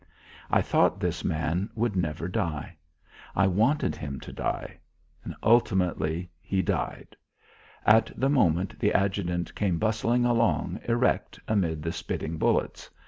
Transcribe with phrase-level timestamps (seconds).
[0.49, 2.75] I thought this man would never die.
[3.35, 4.79] I wanted him to die.
[5.43, 7.15] Ultimately he died.
[7.85, 12.89] At the moment the adjutant came bustling along erect amid the spitting bullets.